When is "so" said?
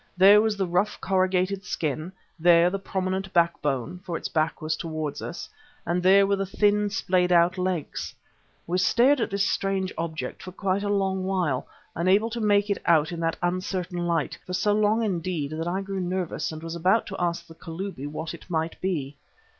14.53-14.73